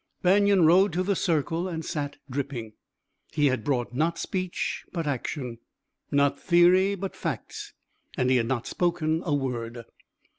Banion 0.23 0.65
rode 0.65 0.93
to 0.93 1.03
the 1.03 1.15
circle 1.15 1.67
and 1.67 1.85
sat 1.85 2.17
dripping. 2.27 2.73
He 3.31 3.45
had 3.49 3.63
brought 3.63 3.93
not 3.93 4.17
speech 4.17 4.83
but 4.91 5.05
action, 5.05 5.59
not 6.09 6.39
theory 6.39 6.95
but 6.95 7.15
facts, 7.15 7.73
and 8.17 8.31
he 8.31 8.37
had 8.37 8.47
not 8.47 8.65
spoken 8.65 9.21
a 9.23 9.35
word. 9.35 9.83